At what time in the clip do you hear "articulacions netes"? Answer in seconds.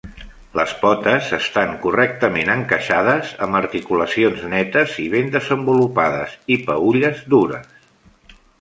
3.61-4.97